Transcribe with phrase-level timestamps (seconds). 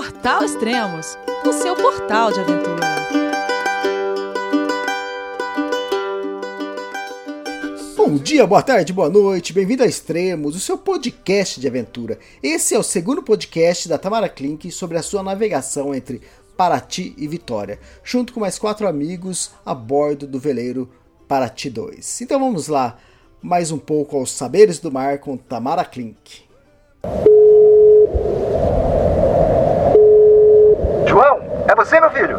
[0.00, 2.80] Portal Extremos, o seu portal de aventura.
[7.98, 12.18] Bom dia, boa tarde, boa noite, bem-vindo a Extremos, o seu podcast de aventura.
[12.42, 16.22] Esse é o segundo podcast da Tamara Klink sobre a sua navegação entre
[16.56, 20.88] Paraty e Vitória, junto com mais quatro amigos a bordo do veleiro
[21.28, 22.22] Paraty 2.
[22.22, 22.96] Então vamos lá,
[23.42, 26.48] mais um pouco aos saberes do mar com Tamara Klink.
[31.10, 32.38] João, é você, meu filho?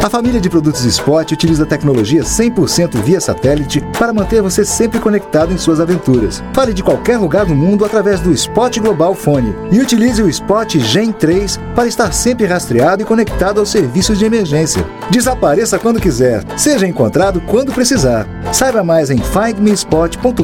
[0.00, 5.52] A família de produtos Spot utiliza tecnologia 100% via satélite para manter você sempre conectado
[5.52, 6.40] em suas aventuras.
[6.54, 10.72] Fale de qualquer lugar do mundo através do Spot Global Fone e utilize o Spot
[10.78, 14.86] Gen 3 para estar sempre rastreado e conectado aos serviços de emergência.
[15.10, 18.24] Desapareça quando quiser, seja encontrado quando precisar.
[18.52, 20.42] Saiba mais em findmespot.com.br.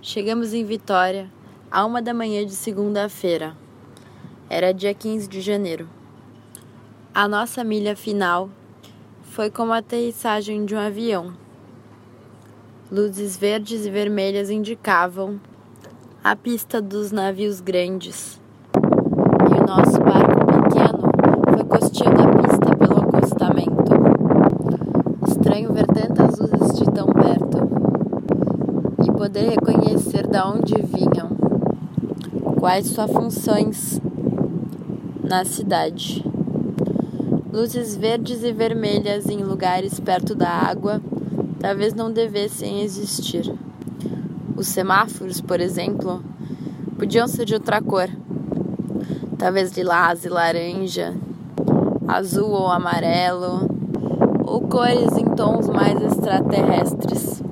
[0.00, 1.30] Chegamos em Vitória
[1.70, 3.54] a uma da manhã de segunda-feira.
[4.54, 5.88] Era dia 15 de janeiro.
[7.14, 8.50] A nossa milha final
[9.22, 11.32] foi como a aterrissagem de um avião.
[12.90, 15.40] Luzes verdes e vermelhas indicavam
[16.22, 18.38] a pista dos navios grandes.
[19.50, 21.00] E o nosso barco pequeno
[21.48, 23.90] foi costeando a pista pelo acostamento.
[25.28, 27.58] Estranho ver tantas luzes de tão perto
[29.02, 31.30] e poder reconhecer de onde vinham,
[32.60, 33.98] quais suas funções
[35.32, 36.22] na cidade.
[37.50, 41.00] Luzes verdes e vermelhas em lugares perto da água
[41.58, 43.50] talvez não devessem existir.
[44.54, 46.22] Os semáforos, por exemplo,
[46.98, 48.10] podiam ser de outra cor.
[49.38, 51.14] Talvez lilás e laranja,
[52.06, 53.70] azul ou amarelo,
[54.44, 57.42] ou cores em tons mais extraterrestres,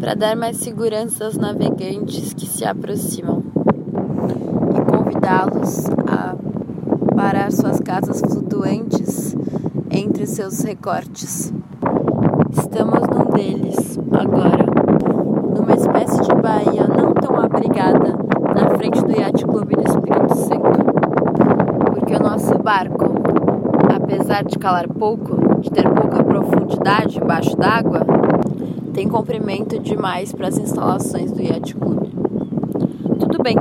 [0.00, 3.44] para dar mais segurança aos navegantes que se aproximam
[4.74, 5.84] e convidá-los
[7.54, 9.36] suas casas flutuantes
[9.90, 11.52] entre seus recortes.
[12.50, 14.66] Estamos num deles, agora,
[15.54, 18.16] numa espécie de baía não tão abrigada
[18.54, 20.84] na frente do Yacht Clube do Espírito Santo.
[21.94, 23.14] Porque o nosso barco,
[23.94, 28.00] apesar de calar pouco, de ter pouca profundidade embaixo d'água,
[28.92, 32.10] tem comprimento demais para as instalações do Yacht Clube.
[33.20, 33.56] Tudo bem,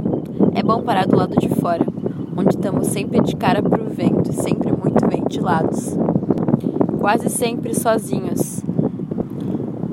[0.55, 1.94] é bom parar do lado de fora
[2.37, 5.97] onde estamos sempre de cara para o vento, sempre muito ventilados,
[6.99, 8.63] quase sempre sozinhos,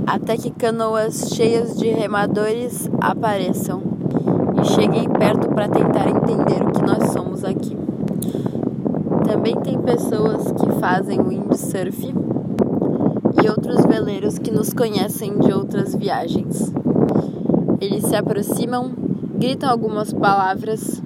[0.06, 3.82] até que canoas cheias de remadores apareçam
[4.60, 7.76] e cheguem perto para tentar entender o que nós somos aqui.
[9.24, 12.14] Também tem pessoas que fazem windsurf
[13.42, 16.72] e outros veleiros que nos conhecem de outras viagens.
[17.80, 18.92] Eles se aproximam,
[19.38, 21.02] gritam algumas palavras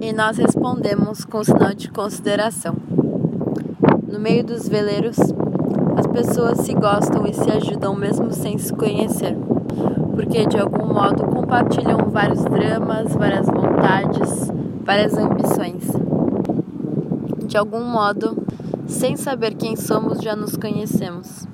[0.00, 2.74] e nós respondemos com sinal de consideração.
[4.06, 5.18] No meio dos veleiros,
[5.96, 9.36] as pessoas se gostam e se ajudam mesmo sem se conhecer,
[10.14, 14.50] porque de algum modo compartilham vários dramas, várias vontades,
[14.84, 15.84] várias ambições.
[17.46, 18.36] De algum modo,
[18.86, 21.46] sem saber quem somos, já nos conhecemos.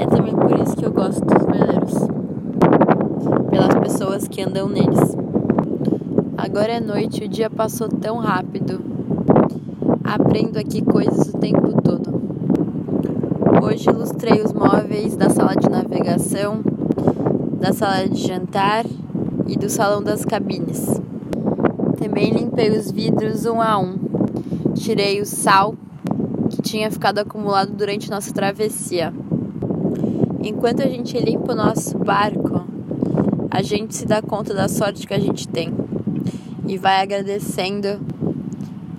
[0.00, 2.08] É também por isso que eu gosto dos veleiros,
[3.50, 5.17] pelas pessoas que andam neles.
[6.58, 8.80] Agora é noite, o dia passou tão rápido.
[10.02, 12.10] Aprendo aqui coisas o tempo todo.
[13.62, 16.60] Hoje ilustrei os móveis da sala de navegação,
[17.60, 18.84] da sala de jantar
[19.46, 21.00] e do salão das cabines.
[21.96, 23.94] Também limpei os vidros um a um.
[24.74, 25.76] Tirei o sal
[26.50, 29.14] que tinha ficado acumulado durante nossa travessia.
[30.42, 32.66] Enquanto a gente limpa o nosso barco,
[33.48, 35.86] a gente se dá conta da sorte que a gente tem
[36.68, 37.98] e vai agradecendo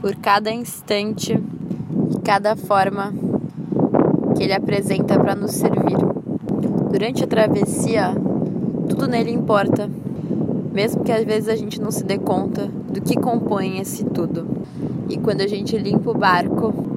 [0.01, 3.13] por cada instante e cada forma
[4.35, 5.97] que ele apresenta para nos servir.
[6.91, 8.15] Durante a travessia,
[8.89, 9.87] tudo nele importa,
[10.73, 14.47] mesmo que às vezes a gente não se dê conta do que compõe esse tudo.
[15.07, 16.88] E quando a gente limpa o barco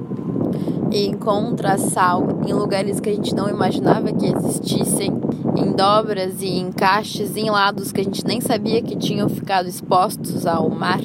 [0.93, 5.11] e encontra sal em lugares que a gente não imaginava que existissem,
[5.57, 10.45] em dobras e encaixes em lados que a gente nem sabia que tinham ficado expostos
[10.45, 11.01] ao mar,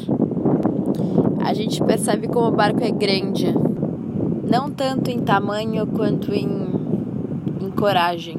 [1.42, 3.46] a gente percebe como o barco é grande,
[4.44, 6.46] não tanto em tamanho quanto em,
[7.58, 8.36] em coragem,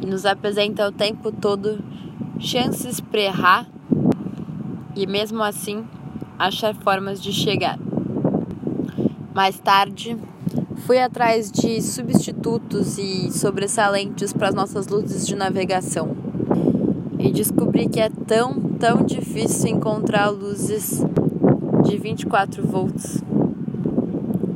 [0.00, 1.78] e nos apresenta o tempo todo
[2.38, 3.66] chances para errar
[4.96, 5.84] e mesmo assim
[6.38, 7.78] achar formas de chegar.
[9.34, 10.14] Mais tarde,
[10.86, 16.14] fui atrás de substitutos e sobressalentes para as nossas luzes de navegação
[17.18, 21.02] e descobri que é tão, tão difícil encontrar luzes
[21.84, 23.22] de 24 volts.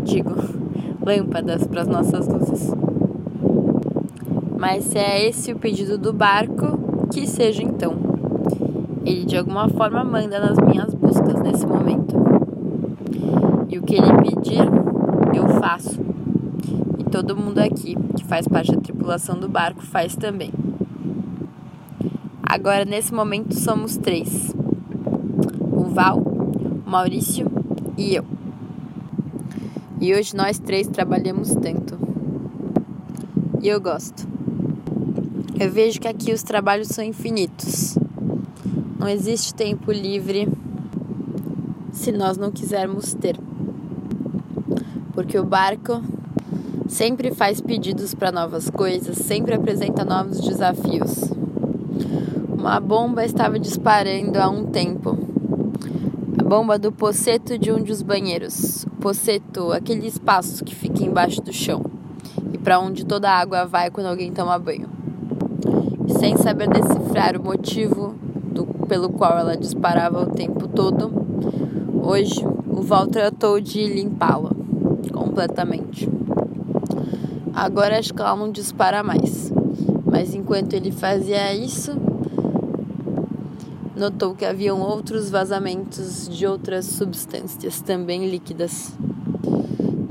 [0.02, 0.34] Digo,
[1.00, 2.70] lâmpadas para as nossas luzes.
[4.58, 7.94] Mas se é esse o pedido do barco, que seja então.
[9.06, 12.25] Ele de alguma forma manda nas minhas buscas nesse momento.
[13.78, 14.64] O que ele pedir,
[15.34, 16.00] eu faço.
[16.99, 20.50] E todo mundo aqui que faz parte da tripulação do barco faz também.
[22.43, 24.55] Agora, nesse momento, somos três:
[25.61, 27.50] o Val, o Maurício
[27.99, 28.25] e eu.
[30.00, 31.99] E hoje nós três trabalhamos tanto.
[33.61, 34.26] E eu gosto.
[35.61, 37.99] Eu vejo que aqui os trabalhos são infinitos.
[38.99, 40.49] Não existe tempo livre
[41.93, 43.45] se nós não quisermos ter.
[45.17, 46.03] Porque o barco
[46.87, 51.33] sempre faz pedidos para novas coisas, sempre apresenta novos desafios.
[52.51, 55.17] Uma bomba estava disparando há um tempo.
[56.39, 58.85] A bomba do poceto de um dos banheiros.
[59.01, 61.83] Poceto, aquele espaço que fica embaixo do chão
[62.53, 64.91] e para onde toda a água vai quando alguém toma banho.
[66.21, 68.15] sem saber decifrar o motivo
[68.53, 71.11] do, pelo qual ela disparava o tempo todo,
[72.03, 74.56] hoje o Val tratou de limpá-la
[75.11, 76.08] completamente.
[77.55, 79.53] Agora acho que ela não dispara mais.
[80.05, 81.93] Mas enquanto ele fazia isso,
[83.97, 88.93] notou que haviam outros vazamentos de outras substâncias também líquidas.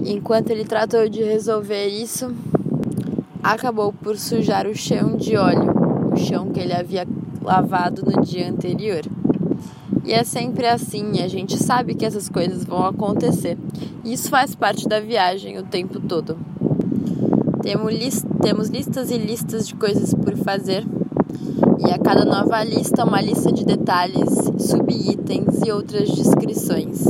[0.03, 2.33] Enquanto ele tratou de resolver isso,
[3.43, 5.71] acabou por sujar o chão de óleo,
[6.11, 7.07] o chão que ele havia
[7.41, 9.01] lavado no dia anterior.
[10.05, 13.57] E é sempre assim, a gente sabe que essas coisas vão acontecer.
[14.03, 16.37] E isso faz parte da viagem o tempo todo.
[17.63, 20.85] Temos listas e listas de coisas por fazer
[21.79, 24.29] e a cada nova lista, uma lista de detalhes,
[24.59, 27.03] subitens e outras descrições.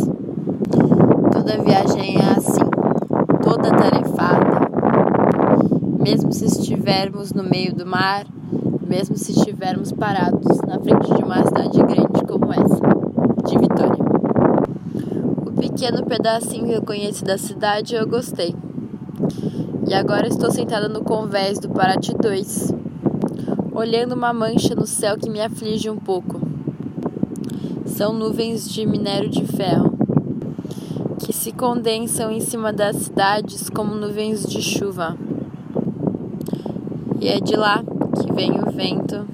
[1.31, 2.69] Toda viagem é assim,
[3.43, 4.69] toda tarefada.
[6.01, 8.25] Mesmo se estivermos no meio do mar,
[8.87, 12.84] mesmo se estivermos parados na frente de uma cidade grande como essa,
[15.75, 18.55] pequeno pedacinho que eu conheci da cidade eu gostei.
[19.85, 22.73] E agora estou sentada no convés do Paraty 2,
[23.73, 26.39] olhando uma mancha no céu que me aflige um pouco.
[27.85, 29.93] São nuvens de minério de ferro
[31.19, 35.17] que se condensam em cima das cidades como nuvens de chuva.
[37.19, 37.83] E é de lá
[38.21, 39.27] que vem o vento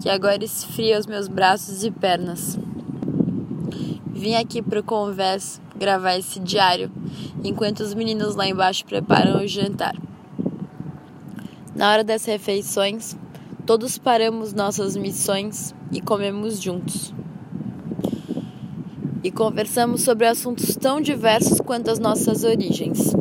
[0.00, 2.58] que agora esfria os meus braços e pernas.
[4.22, 6.92] Vim aqui para o convés gravar esse diário
[7.42, 9.96] enquanto os meninos lá embaixo preparam o jantar.
[11.74, 13.16] Na hora das refeições,
[13.66, 17.12] todos paramos nossas missões e comemos juntos.
[19.24, 23.16] E conversamos sobre assuntos tão diversos quanto as nossas origens,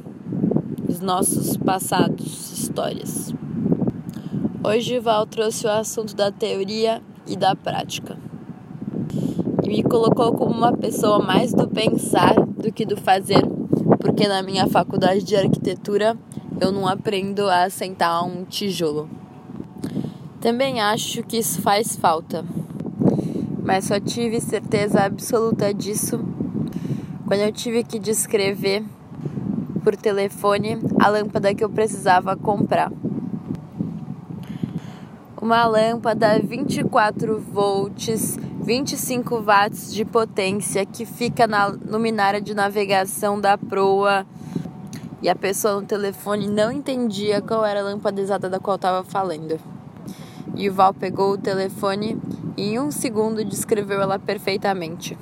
[0.88, 3.34] os nossos passados, histórias.
[4.64, 8.16] Hoje Val trouxe o assunto da teoria e da prática.
[9.72, 13.42] Me colocou como uma pessoa mais do pensar do que do fazer,
[14.02, 16.18] porque na minha faculdade de arquitetura
[16.60, 19.10] eu não aprendo a sentar um tijolo.
[20.42, 22.44] Também acho que isso faz falta,
[23.64, 26.20] mas só tive certeza absoluta disso
[27.26, 28.84] quando eu tive que descrever
[29.86, 32.92] por telefone a lâmpada que eu precisava comprar.
[35.42, 43.58] Uma lâmpada 24 volts, 25 watts de potência que fica na luminária de navegação da
[43.58, 44.24] proa
[45.20, 49.04] e a pessoa no telefone não entendia qual era a lâmpada exata da qual estava
[49.04, 49.60] falando.
[50.56, 52.16] E o Val pegou o telefone
[52.56, 55.18] e em um segundo descreveu ela perfeitamente.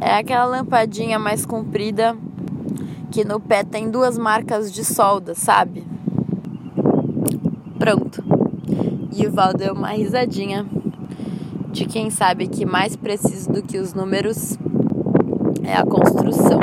[0.00, 2.16] É aquela lampadinha mais comprida
[3.10, 5.86] que no pé tem duas marcas de solda, sabe?
[7.78, 8.24] Pronto.
[9.14, 10.66] E o Val deu uma risadinha
[11.72, 14.58] de quem sabe que mais preciso do que os números
[15.64, 16.60] é a construção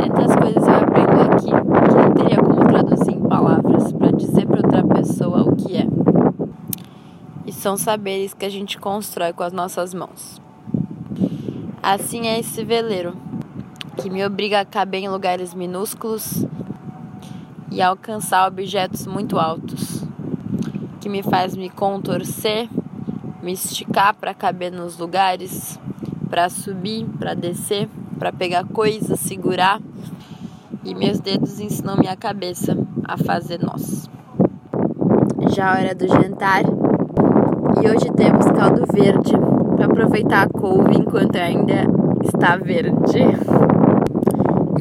[0.00, 4.56] tantas coisas eu aprendo aqui que não teria como traduzir em palavras para dizer para
[4.56, 5.86] outra pessoa o que é.
[7.46, 10.40] E são saberes que a gente constrói com as nossas mãos.
[11.82, 13.14] Assim é esse veleiro,
[13.96, 16.46] que me obriga a caber em lugares minúsculos
[17.70, 20.02] e a alcançar objetos muito altos,
[21.00, 22.68] que me faz me contorcer,
[23.42, 25.78] me esticar para caber nos lugares,
[26.28, 27.88] para subir, para descer
[28.20, 29.80] para pegar coisas, segurar,
[30.84, 34.10] e meus dedos ensinam minha cabeça a fazer nós.
[35.54, 36.64] Já a hora do jantar,
[37.82, 39.32] e hoje temos caldo verde
[39.74, 41.86] para aproveitar a couve enquanto ainda
[42.22, 43.20] está verde.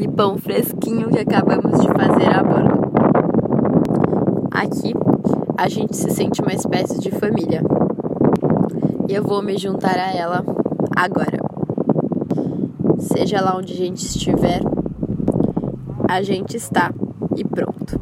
[0.02, 2.92] E pão fresquinho que acabamos de fazer a bordo.
[4.52, 4.94] Aqui
[5.58, 7.62] a gente se sente uma espécie de família.
[9.12, 10.46] Eu vou me juntar a ela
[10.96, 11.40] agora.
[13.00, 14.62] Seja lá onde a gente estiver,
[16.08, 16.94] a gente está
[17.36, 17.99] e pronto.